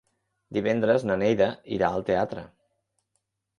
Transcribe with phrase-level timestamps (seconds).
[0.57, 2.49] Divendres na Neida irà al teatre.